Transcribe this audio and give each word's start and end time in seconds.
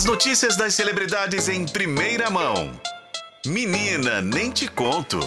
As 0.00 0.06
notícias 0.06 0.56
das 0.56 0.72
celebridades 0.72 1.46
em 1.46 1.66
primeira 1.66 2.30
mão. 2.30 2.72
Menina, 3.44 4.22
nem 4.22 4.50
te 4.50 4.66
conto. 4.66 5.20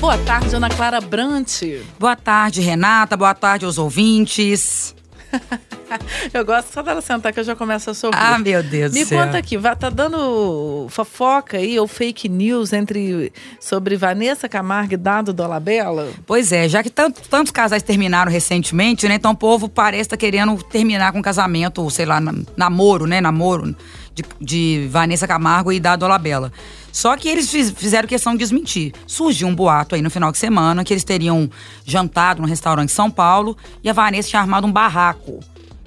Boa 0.00 0.18
tarde, 0.18 0.56
Ana 0.56 0.68
Clara 0.68 1.00
Brant. 1.00 1.62
Boa 2.00 2.16
tarde, 2.16 2.60
Renata. 2.60 3.16
Boa 3.16 3.32
tarde 3.32 3.64
aos 3.64 3.78
ouvintes. 3.78 4.92
eu 6.32 6.44
gosto 6.44 6.72
só 6.72 6.82
dela 6.82 7.00
sentar 7.00 7.32
que 7.32 7.40
eu 7.40 7.44
já 7.44 7.54
começo 7.54 7.90
a 7.90 7.94
sorrir. 7.94 8.16
Ah, 8.16 8.38
meu 8.38 8.62
Deus 8.62 8.92
Me 8.92 9.04
do 9.04 9.08
céu. 9.08 9.24
conta 9.24 9.38
aqui, 9.38 9.58
tá 9.78 9.90
dando 9.90 10.86
fofoca 10.88 11.56
aí 11.56 11.78
ou 11.78 11.86
fake 11.86 12.28
news 12.28 12.72
entre 12.72 13.32
sobre 13.60 13.96
Vanessa 13.96 14.48
Camargo 14.48 14.94
e 14.94 14.96
Dado 14.96 15.32
Dolabella? 15.32 16.10
Pois 16.26 16.52
é, 16.52 16.68
já 16.68 16.82
que 16.82 16.90
tanto, 16.90 17.20
tantos 17.28 17.52
casais 17.52 17.82
terminaram 17.82 18.30
recentemente, 18.30 19.08
né? 19.08 19.14
Então 19.14 19.32
o 19.32 19.36
povo 19.36 19.68
parece 19.68 20.02
estar 20.02 20.16
tá 20.16 20.20
querendo 20.20 20.56
terminar 20.62 21.12
com 21.12 21.22
casamento, 21.22 21.88
sei 21.90 22.06
lá, 22.06 22.20
namoro, 22.56 23.06
né? 23.06 23.20
Namoro 23.20 23.74
de, 24.14 24.24
de 24.40 24.88
Vanessa 24.90 25.26
Camargo 25.26 25.72
e 25.72 25.78
Dado 25.78 26.00
Dolabella. 26.00 26.52
Só 26.96 27.14
que 27.14 27.28
eles 27.28 27.50
fizeram 27.76 28.08
questão 28.08 28.32
de 28.32 28.38
desmentir. 28.38 28.94
Surgiu 29.06 29.46
um 29.46 29.54
boato 29.54 29.94
aí 29.94 30.00
no 30.00 30.08
final 30.08 30.32
de 30.32 30.38
semana 30.38 30.82
que 30.82 30.94
eles 30.94 31.04
teriam 31.04 31.46
jantado 31.84 32.40
no 32.40 32.48
restaurante 32.48 32.90
São 32.90 33.10
Paulo 33.10 33.54
e 33.84 33.90
a 33.90 33.92
Vanessa 33.92 34.30
tinha 34.30 34.40
armado 34.40 34.66
um 34.66 34.72
barraco. 34.72 35.40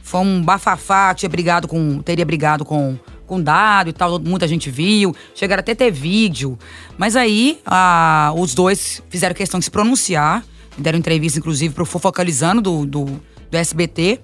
Foi 0.03 0.19
um 0.19 0.39
bafafá, 0.39 1.11
tinha 1.15 1.27
brigado 1.27 1.67
com. 1.67 1.99
teria 2.03 2.23
brigado 2.23 2.63
com 2.63 2.95
com 3.25 3.41
dado 3.41 3.89
e 3.89 3.93
tal, 3.93 4.19
muita 4.19 4.47
gente 4.47 4.69
viu, 4.69 5.15
chegaram 5.33 5.61
até 5.61 5.73
ter 5.73 5.89
vídeo. 5.91 6.59
Mas 6.95 7.15
aí 7.15 7.59
a, 7.65 8.31
os 8.37 8.53
dois 8.53 9.01
fizeram 9.09 9.33
questão 9.33 9.59
de 9.59 9.65
se 9.65 9.71
pronunciar, 9.71 10.45
deram 10.77 10.99
entrevista, 10.99 11.39
inclusive, 11.39 11.73
pro 11.73 11.87
Fofocalizando 11.87 12.61
do, 12.61 12.85
do, 12.85 13.05
do 13.49 13.57
SBT 13.57 14.19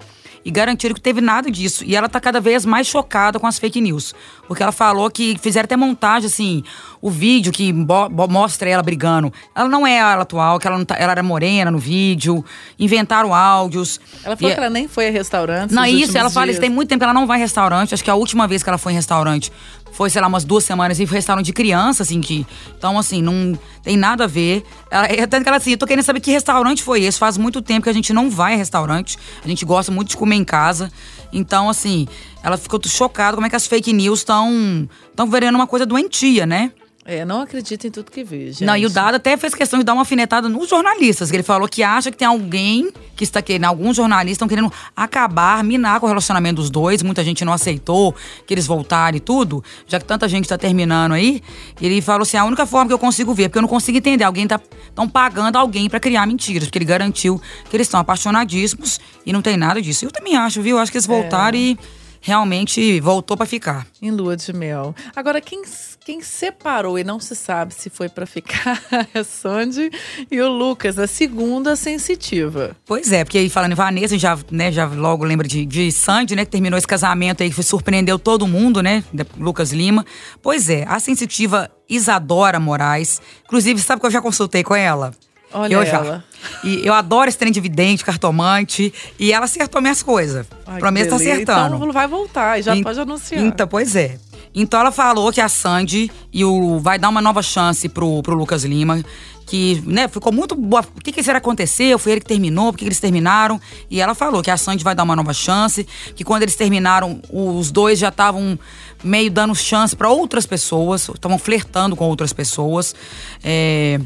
e 0.45 0.51
garantiram 0.51 0.93
que 0.93 1.01
teve 1.01 1.19
nada 1.19 1.49
disso. 1.49 1.83
E 1.83 1.95
ela 1.95 2.07
tá 2.07 2.21
cada 2.21 2.39
vez 2.39 2.65
mais 2.65 2.85
chocada 2.85 3.39
com 3.39 3.47
as 3.47 3.57
fake 3.57 3.81
news. 3.81 4.13
Porque 4.47 4.61
ela 4.61 4.71
falou 4.71 5.09
que 5.09 5.35
fizeram 5.41 5.65
até 5.65 5.75
montagem, 5.75 6.27
assim, 6.27 6.63
o 7.01 7.09
vídeo 7.09 7.51
que 7.51 7.73
mostra 7.73 8.69
ela 8.69 8.83
brigando. 8.83 9.33
Ela 9.55 9.67
não 9.67 9.87
é 9.87 9.95
ela 9.95 10.21
atual, 10.21 10.59
que 10.59 10.67
ela, 10.67 10.77
não 10.77 10.85
tá, 10.85 10.95
ela 10.99 11.13
era 11.13 11.23
morena 11.23 11.71
no 11.71 11.79
vídeo, 11.79 12.45
inventaram 12.77 13.33
áudios. 13.33 13.99
Ela 14.23 14.37
falou 14.37 14.51
e, 14.51 14.53
que 14.53 14.59
ela 14.59 14.69
nem 14.69 14.87
foi 14.87 15.07
a 15.07 15.11
restaurante. 15.11 15.73
Não, 15.73 15.83
isso, 15.83 16.15
ela 16.15 16.27
dias. 16.27 16.33
fala, 16.33 16.51
isso 16.51 16.61
tem 16.61 16.69
muito 16.69 16.89
tempo 16.89 16.99
que 16.99 17.05
ela 17.05 17.13
não 17.13 17.25
vai 17.25 17.39
em 17.39 17.41
restaurante. 17.41 17.95
Acho 17.95 18.03
que 18.03 18.11
a 18.11 18.15
última 18.15 18.47
vez 18.47 18.61
que 18.61 18.69
ela 18.69 18.77
foi 18.77 18.91
em 18.91 18.95
restaurante 18.95 19.51
foi, 19.95 20.09
sei 20.09 20.21
lá, 20.21 20.27
umas 20.27 20.43
duas 20.43 20.65
semanas 20.65 20.99
e 20.99 21.05
restaurante 21.05 21.45
de 21.45 21.53
criança, 21.53 22.03
assim, 22.03 22.19
que. 22.19 22.45
Então, 22.77 22.99
assim, 22.99 23.21
não 23.21 23.57
tem 23.81 23.95
nada 23.95 24.25
a 24.25 24.27
ver. 24.27 24.65
Ela, 24.91 25.07
tanto 25.25 25.43
que 25.43 25.49
ela 25.49 25.57
assim, 25.57 25.71
eu 25.71 25.77
tô 25.77 25.87
querendo 25.87 26.03
saber 26.03 26.19
que 26.19 26.29
restaurante 26.29 26.83
foi 26.83 27.03
esse. 27.03 27.17
Faz 27.17 27.37
muito 27.37 27.61
tempo 27.61 27.83
que 27.83 27.89
a 27.89 27.93
gente 27.93 28.11
não 28.11 28.29
vai 28.29 28.55
a 28.55 28.57
restaurante. 28.57 29.17
A 29.43 29.47
gente 29.47 29.63
gosta 29.63 29.93
muito 29.93 30.09
de 30.09 30.17
comer 30.17 30.35
em 30.35 30.43
casa. 30.43 30.91
Então, 31.31 31.69
assim, 31.69 32.07
ela 32.43 32.57
ficou 32.57 32.79
chocada 32.85 33.35
como 33.35 33.47
é 33.47 33.49
que 33.49 33.55
as 33.55 33.65
fake 33.67 33.93
news 33.93 34.19
estão 34.19 34.87
estão 35.09 35.27
virando 35.27 35.55
uma 35.55 35.65
coisa 35.65 35.85
doentia, 35.85 36.45
né? 36.45 36.73
É, 37.07 37.23
não 37.23 37.41
acredita 37.41 37.85
em 37.85 37.91
tudo 37.91 38.09
que 38.09 38.23
vê, 38.23 38.47
gente. 38.47 38.65
Não, 38.65 38.75
e 38.75 38.83
o 38.83 38.89
Dado 38.89 39.13
até 39.13 39.37
fez 39.37 39.53
questão 39.53 39.77
de 39.77 39.85
dar 39.85 39.93
uma 39.93 40.01
afinetada 40.01 40.49
nos 40.49 40.67
jornalistas, 40.67 41.29
que 41.29 41.35
ele 41.35 41.43
falou 41.43 41.67
que 41.69 41.83
acha 41.83 42.09
que 42.09 42.17
tem 42.17 42.27
alguém 42.27 42.91
que 43.15 43.23
está 43.23 43.43
querendo, 43.43 43.65
alguns 43.65 43.95
jornalistas 43.95 44.37
estão 44.37 44.47
querendo 44.47 44.73
acabar, 44.95 45.63
minar 45.63 45.99
com 45.99 46.07
o 46.07 46.09
relacionamento 46.09 46.55
dos 46.55 46.71
dois. 46.71 47.03
Muita 47.03 47.23
gente 47.23 47.45
não 47.45 47.53
aceitou 47.53 48.15
que 48.47 48.51
eles 48.51 48.65
voltarem 48.65 49.17
e 49.17 49.21
tudo, 49.21 49.63
já 49.85 49.99
que 49.99 50.05
tanta 50.05 50.27
gente 50.27 50.45
está 50.45 50.57
terminando 50.57 51.11
aí. 51.11 51.43
Ele 51.79 52.01
falou 52.01 52.23
assim: 52.23 52.37
a 52.37 52.43
única 52.43 52.65
forma 52.65 52.87
que 52.87 52.93
eu 52.93 52.99
consigo 52.99 53.35
ver, 53.35 53.49
porque 53.49 53.59
eu 53.59 53.61
não 53.61 53.69
consigo 53.69 53.99
entender, 53.99 54.23
alguém 54.23 54.47
tá 54.47 54.59
estão 54.87 55.07
pagando 55.07 55.57
alguém 55.57 55.87
para 55.87 55.99
criar 55.99 56.25
mentiras, 56.25 56.63
porque 56.63 56.79
ele 56.79 56.85
garantiu 56.85 57.39
que 57.69 57.77
eles 57.77 57.85
estão 57.85 57.99
apaixonadíssimos 57.99 58.99
e 59.23 59.31
não 59.31 59.43
tem 59.43 59.57
nada 59.57 59.79
disso. 59.79 60.05
Eu 60.05 60.11
também 60.11 60.35
acho, 60.35 60.59
viu? 60.59 60.77
Eu 60.77 60.81
acho 60.81 60.91
que 60.91 60.97
eles 60.97 61.05
voltaram 61.05 61.55
é. 61.55 61.61
e 61.61 61.79
realmente 62.25 62.99
voltou 63.01 63.37
para 63.37 63.45
ficar. 63.45 63.85
Em 64.01 64.09
lua 64.09 64.35
de 64.35 64.51
mel. 64.51 64.95
Agora, 65.15 65.39
quem, 65.39 65.61
quem 66.03 66.23
separou 66.23 66.97
e 66.97 67.03
não 67.03 67.19
se 67.19 67.35
sabe 67.35 67.71
se 67.75 67.87
foi 67.87 68.09
para 68.09 68.25
ficar 68.25 68.81
é 69.13 69.23
Sandy 69.23 69.91
e 70.31 70.41
o 70.41 70.49
Lucas, 70.49 70.97
a 70.97 71.05
segunda 71.05 71.75
sensitiva. 71.75 72.75
Pois 72.83 73.11
é, 73.11 73.23
porque 73.23 73.37
aí 73.37 73.47
falando 73.47 73.73
em 73.73 73.75
Vanessa, 73.75 74.17
já, 74.17 74.35
né, 74.49 74.71
já 74.71 74.87
logo 74.87 75.23
lembra 75.23 75.47
de, 75.47 75.67
de 75.67 75.91
Sandy, 75.91 76.35
né, 76.35 76.45
que 76.45 76.51
terminou 76.51 76.79
esse 76.79 76.87
casamento 76.87 77.43
aí 77.43 77.51
que 77.51 77.61
surpreendeu 77.61 78.17
todo 78.17 78.47
mundo, 78.47 78.81
né, 78.81 79.03
Lucas 79.37 79.71
Lima. 79.71 80.03
Pois 80.41 80.67
é, 80.67 80.83
a 80.87 80.99
sensitiva 80.99 81.69
Isadora 81.87 82.59
Moraes, 82.59 83.21
inclusive, 83.45 83.79
sabe 83.79 84.01
que 84.01 84.07
eu 84.07 84.11
já 84.11 84.21
consultei 84.21 84.63
com 84.63 84.75
ela? 84.75 85.13
Olha 85.55 85.73
eu 85.73 85.81
ela. 85.81 86.05
já. 86.05 86.23
E 86.63 86.85
eu 86.85 86.93
adoro 86.93 87.29
esse 87.29 87.37
trem 87.37 87.51
de 87.51 87.61
vidente, 87.61 88.03
cartomante. 88.03 88.93
E 89.17 89.31
ela 89.31 89.45
acertou 89.45 89.81
minhas 89.81 90.03
coisas. 90.03 90.45
Prometo 90.79 91.09
tá 91.09 91.15
acertando. 91.15 91.77
Então 91.77 91.91
vai 91.91 92.07
voltar, 92.07 92.61
já 92.61 92.75
pode 92.81 92.99
anunciar. 92.99 93.41
Então, 93.41 93.67
pois 93.67 93.95
é. 93.95 94.17
Então 94.53 94.79
ela 94.79 94.91
falou 94.91 95.31
que 95.33 95.41
a 95.41 95.49
Sandy 95.49 96.09
e 96.31 96.45
o 96.45 96.79
vai 96.79 96.97
dar 96.97 97.09
uma 97.09 97.21
nova 97.21 97.41
chance 97.41 97.89
pro, 97.89 98.21
pro 98.21 98.35
Lucas 98.35 98.63
Lima. 98.63 99.03
Que, 99.45 99.83
né, 99.85 100.07
ficou 100.07 100.33
muito 100.33 100.55
boa. 100.55 100.83
O 100.97 101.01
que, 101.01 101.11
que 101.11 101.21
será 101.21 101.37
aconteceu? 101.37 101.99
Foi 101.99 102.13
ele 102.13 102.21
que 102.21 102.25
terminou? 102.27 102.71
Por 102.71 102.79
que, 102.79 102.85
que 102.85 102.89
eles 102.89 102.99
terminaram? 102.99 103.61
E 103.91 104.01
ela 104.01 104.15
falou 104.15 104.41
que 104.41 104.49
a 104.49 104.57
Sandy 104.57 104.83
vai 104.83 104.95
dar 104.95 105.03
uma 105.03 105.15
nova 105.15 105.33
chance. 105.33 105.85
Que 106.15 106.23
quando 106.23 106.41
eles 106.41 106.55
terminaram, 106.55 107.21
os 107.31 107.69
dois 107.69 107.99
já 107.99 108.09
estavam 108.09 108.57
meio 109.03 109.29
dando 109.29 109.53
chance 109.53 109.95
para 109.95 110.09
outras 110.09 110.47
pessoas. 110.47 111.07
Estavam 111.09 111.37
flertando 111.37 111.95
com 111.95 112.05
outras 112.05 112.33
pessoas. 112.33 112.95
É, 113.43 113.99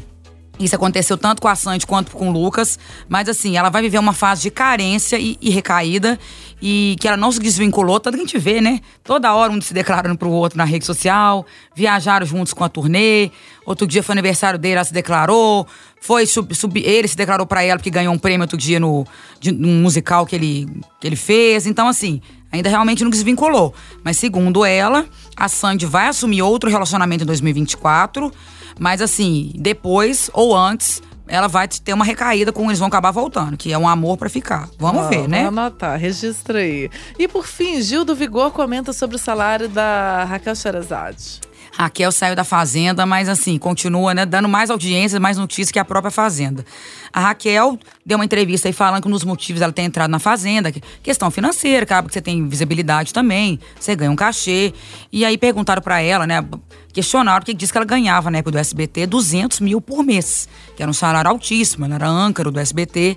isso 0.60 0.76
aconteceu 0.76 1.16
tanto 1.16 1.40
com 1.40 1.48
a 1.48 1.54
Sandy 1.54 1.86
quanto 1.86 2.12
com 2.12 2.28
o 2.28 2.32
Lucas. 2.32 2.78
Mas 3.08 3.28
assim, 3.28 3.56
ela 3.56 3.70
vai 3.70 3.80
viver 3.80 3.98
uma 3.98 4.12
fase 4.12 4.42
de 4.42 4.50
carência 4.50 5.18
e, 5.18 5.38
e, 5.40 5.50
recaída. 5.50 6.18
E 6.62 6.96
que 7.00 7.08
ela 7.08 7.16
não 7.16 7.32
se 7.32 7.40
desvinculou, 7.40 7.98
tanto 7.98 8.14
que 8.16 8.22
a 8.22 8.26
gente 8.26 8.38
vê, 8.38 8.60
né? 8.60 8.80
Toda 9.02 9.34
hora 9.34 9.50
um 9.52 9.60
se 9.60 9.72
declarando 9.72 10.18
pro 10.18 10.30
outro 10.30 10.58
na 10.58 10.64
rede 10.64 10.84
social. 10.84 11.46
Viajaram 11.74 12.26
juntos 12.26 12.52
com 12.52 12.62
a 12.62 12.68
turnê. 12.68 13.30
Outro 13.64 13.86
dia 13.86 14.02
foi 14.02 14.12
aniversário 14.12 14.58
dele, 14.58 14.74
ela 14.74 14.84
se 14.84 14.92
declarou. 14.92 15.66
Foi 16.00 16.26
sub, 16.26 16.54
sub 16.54 16.80
ele 16.80 17.08
se 17.08 17.16
declarou 17.16 17.46
para 17.46 17.62
ela 17.62 17.78
porque 17.78 17.90
ganhou 17.90 18.12
um 18.12 18.18
prêmio 18.18 18.42
outro 18.42 18.58
dia 18.58 18.78
no, 18.78 19.06
de, 19.40 19.52
num 19.52 19.80
musical 19.80 20.26
que 20.26 20.36
ele, 20.36 20.68
que 21.00 21.06
ele 21.06 21.16
fez. 21.16 21.66
Então, 21.66 21.88
assim, 21.88 22.20
ainda 22.52 22.68
realmente 22.68 23.02
não 23.02 23.10
desvinculou. 23.10 23.74
Mas 24.04 24.18
segundo 24.18 24.64
ela, 24.64 25.06
a 25.36 25.48
Sandy 25.48 25.86
vai 25.86 26.08
assumir 26.08 26.42
outro 26.42 26.68
relacionamento 26.68 27.24
em 27.24 27.26
2024 27.26 28.32
mas 28.80 29.02
assim, 29.02 29.52
depois 29.56 30.30
ou 30.32 30.56
antes, 30.56 31.02
ela 31.30 31.46
vai 31.46 31.68
ter 31.68 31.94
uma 31.94 32.04
recaída 32.04 32.52
com 32.52 32.66
eles 32.66 32.78
vão 32.78 32.88
acabar 32.88 33.12
voltando, 33.12 33.56
que 33.56 33.72
é 33.72 33.78
um 33.78 33.88
amor 33.88 34.18
para 34.18 34.28
ficar. 34.28 34.68
Vamos 34.78 35.04
ah, 35.04 35.08
ver, 35.08 35.28
né? 35.28 35.44
Vamos 35.44 35.58
anotar, 35.58 35.98
registra 35.98 36.58
aí. 36.58 36.90
E 37.18 37.28
por 37.28 37.46
fim, 37.46 37.80
Gil 37.80 38.04
do 38.04 38.14
Vigor 38.14 38.50
comenta 38.50 38.92
sobre 38.92 39.14
o 39.14 39.18
salário 39.18 39.68
da 39.68 40.24
Raquel 40.24 40.56
Sherazade. 40.56 41.40
Raquel 41.72 42.10
saiu 42.12 42.34
da 42.34 42.44
Fazenda, 42.44 43.06
mas 43.06 43.28
assim, 43.28 43.58
continua 43.58 44.12
né, 44.12 44.26
dando 44.26 44.48
mais 44.48 44.70
audiências, 44.70 45.20
mais 45.20 45.38
notícias 45.38 45.70
que 45.70 45.78
a 45.78 45.84
própria 45.84 46.10
Fazenda. 46.10 46.64
A 47.12 47.20
Raquel 47.20 47.78
deu 48.04 48.18
uma 48.18 48.24
entrevista 48.24 48.68
aí 48.68 48.72
falando 48.72 49.02
que 49.02 49.08
um 49.08 49.10
dos 49.10 49.24
motivos 49.24 49.60
dela 49.60 49.72
ter 49.72 49.82
entrado 49.82 50.10
na 50.10 50.18
Fazenda, 50.18 50.72
questão 51.02 51.30
financeira, 51.30 51.84
acaba 51.84 52.08
que 52.08 52.14
você 52.14 52.20
tem 52.20 52.46
visibilidade 52.46 53.12
também, 53.12 53.58
você 53.78 53.94
ganha 53.94 54.10
um 54.10 54.16
cachê. 54.16 54.72
E 55.12 55.24
aí 55.24 55.38
perguntaram 55.38 55.82
para 55.82 56.00
ela, 56.00 56.26
né, 56.26 56.44
questionaram 56.92 57.44
que 57.44 57.54
disse 57.54 57.72
que 57.72 57.78
ela 57.78 57.86
ganhava 57.86 58.30
na 58.30 58.38
época 58.38 58.52
do 58.52 58.58
SBT 58.58 59.06
200 59.06 59.60
mil 59.60 59.80
por 59.80 60.04
mês, 60.04 60.48
que 60.76 60.82
era 60.82 60.90
um 60.90 60.94
salário 60.94 61.30
altíssimo, 61.30 61.84
ela 61.84 61.94
era 61.94 62.08
âncaro 62.08 62.50
do 62.50 62.60
SBT. 62.60 63.16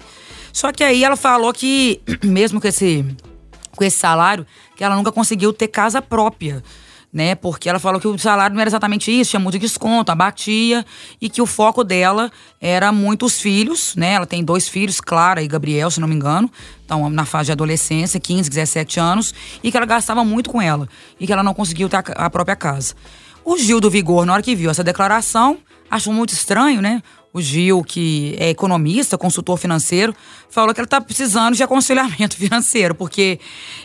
Só 0.52 0.72
que 0.72 0.84
aí 0.84 1.04
ela 1.04 1.16
falou 1.16 1.52
que, 1.52 2.02
mesmo 2.24 2.62
com 2.62 2.68
esse, 2.68 3.04
com 3.76 3.84
esse 3.84 3.98
salário, 3.98 4.46
que 4.76 4.84
ela 4.84 4.96
nunca 4.96 5.12
conseguiu 5.12 5.52
ter 5.52 5.68
casa 5.68 6.02
própria 6.02 6.64
né? 7.14 7.36
Porque 7.36 7.70
ela 7.70 7.78
falou 7.78 8.02
que 8.02 8.08
o 8.08 8.18
salário 8.18 8.56
não 8.56 8.62
era 8.62 8.70
exatamente 8.70 9.12
isso, 9.12 9.32
tinha 9.32 9.40
muito 9.40 9.60
desconto, 9.60 10.12
abatia, 10.12 10.84
e 11.22 11.30
que 11.30 11.42
o 11.42 11.46
foco 11.46 11.84
dela 11.84 12.32
era 12.60 12.92
muito 12.92 13.26
os 13.26 13.40
filhos, 13.40 13.96
né? 13.96 14.14
Ela 14.14 14.26
tem 14.26 14.44
dois 14.44 14.68
filhos, 14.68 15.00
Clara 15.00 15.44
e 15.44 15.48
Gabriel, 15.48 15.92
se 15.92 16.00
não 16.00 16.08
me 16.08 16.16
engano, 16.16 16.50
estão 16.82 17.10
na 17.10 17.26
fase 17.26 17.48
de 17.48 17.52
adolescência, 17.52 18.20
15, 18.20 18.50
17 18.50 19.00
anos, 19.00 19.34
e 19.62 19.70
que 19.70 19.78
ela 19.78 19.86
gastava 19.86 20.26
muito 20.26 20.50
com 20.50 20.60
ela, 20.60 20.90
e 21.20 21.28
que 21.28 21.32
ela 21.32 21.44
não 21.44 21.54
conseguiu 21.54 21.88
ter 21.88 22.04
a 22.16 22.30
própria 22.30 22.56
casa. 22.56 22.96
O 23.46 23.58
Gil 23.58 23.80
do 23.80 23.90
Vigor, 23.90 24.26
na 24.26 24.34
hora 24.34 24.42
que 24.42 24.56
viu 24.56 24.72
essa 24.72 24.84
declaração, 24.84 25.60
achou 25.92 26.12
muito 26.12 26.34
estranho, 26.34 26.82
né? 26.82 27.04
O 27.34 27.42
Gil, 27.42 27.84
que 27.84 28.36
é 28.38 28.52
economista, 28.52 29.18
consultor 29.18 29.58
financeiro, 29.58 30.16
falou 30.50 30.72
que 30.72 30.80
ele 30.80 30.86
está 30.86 31.02
precisando 31.02 31.56
de 31.56 31.64
aconselhamento 31.64 32.38
financeiro, 32.38 32.94
porque 32.94 33.40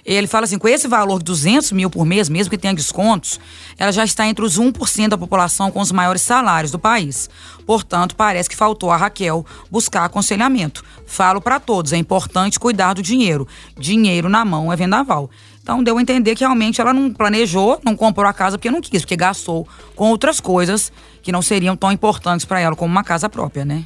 ele 0.05 0.27
fala 0.27 0.45
assim, 0.45 0.59
com 0.59 0.69
esse 0.69 0.87
valor 0.87 1.19
de 1.19 1.25
200 1.25 1.73
mil 1.73 1.89
por 1.89 2.05
mês, 2.05 2.29
mesmo 2.29 2.51
que 2.51 2.59
tenha 2.59 2.75
descontos, 2.75 3.41
ela 3.79 3.91
já 3.91 4.05
está 4.05 4.27
entre 4.27 4.45
os 4.45 4.59
1% 4.59 5.09
da 5.09 5.17
população 5.17 5.71
com 5.71 5.81
os 5.81 5.91
maiores 5.91 6.21
salários 6.21 6.71
do 6.71 6.79
país. 6.79 7.31
Portanto, 7.65 8.15
parece 8.15 8.51
que 8.51 8.57
faltou 8.57 8.91
a 8.91 8.97
Raquel 8.99 9.47
buscar 9.71 10.05
aconselhamento. 10.05 10.85
Falo 11.07 11.41
para 11.41 11.59
todos, 11.59 11.95
é 11.95 11.97
importante 11.97 12.61
cuidar 12.61 12.93
do 12.93 13.03
dinheiro. 13.03 13.49
Dinheiro 13.79 14.29
na 14.29 14.45
mão 14.45 14.71
é 14.71 14.77
vendaval. 14.77 15.31
Então 15.69 15.83
deu 15.83 15.99
a 15.99 16.01
entender 16.01 16.35
que 16.35 16.41
realmente 16.43 16.81
ela 16.81 16.95
não 16.95 17.13
planejou, 17.13 17.79
não 17.85 17.95
comprou 17.95 18.27
a 18.27 18.33
casa 18.33 18.57
porque 18.57 18.71
não 18.71 18.81
quis, 18.81 19.03
porque 19.03 19.15
gastou 19.15 19.69
com 19.95 20.09
outras 20.09 20.41
coisas 20.41 20.91
que 21.21 21.31
não 21.31 21.43
seriam 21.43 21.77
tão 21.77 21.93
importantes 21.93 22.47
para 22.47 22.59
ela 22.59 22.75
como 22.75 22.91
uma 22.91 23.05
casa 23.05 23.29
própria, 23.29 23.67
né? 23.67 23.85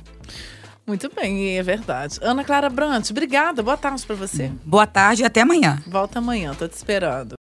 Muito 0.87 1.11
bem, 1.13 1.59
é 1.59 1.63
verdade. 1.65 2.21
Ana 2.23 2.45
Clara 2.45 2.71
Brant, 2.71 3.11
obrigada. 3.11 3.65
Boa 3.65 3.77
tarde 3.77 4.07
para 4.07 4.15
você. 4.15 4.53
Boa 4.65 4.87
tarde 4.87 5.23
e 5.23 5.25
até 5.25 5.41
amanhã. 5.41 5.83
Volta 5.89 6.21
amanhã, 6.21 6.55
tô 6.55 6.69
te 6.69 6.77
esperando. 6.77 7.35